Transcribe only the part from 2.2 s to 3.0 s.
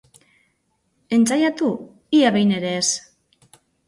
ia behin ere ez.